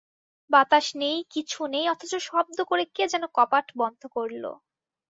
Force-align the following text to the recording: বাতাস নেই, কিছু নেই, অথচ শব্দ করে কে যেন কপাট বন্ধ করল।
বাতাস 0.49 0.85
নেই, 0.95 1.17
কিছু 1.33 1.59
নেই, 1.73 1.85
অথচ 1.89 2.11
শব্দ 2.27 2.57
করে 2.69 2.83
কে 2.95 3.03
যেন 3.07 3.23
কপাট 3.37 3.65
বন্ধ 3.79 4.01
করল। 4.15 4.43